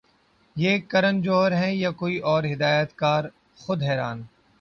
یہ 0.55 0.77
کرن 0.89 1.21
جوہر 1.21 1.51
ہیں 1.53 1.73
یا 1.73 1.91
کوئی 1.91 2.17
اور 2.21 2.43
ہدایت 2.53 2.95
کار 2.95 3.23
خود 3.59 3.83
حیران 3.83 4.21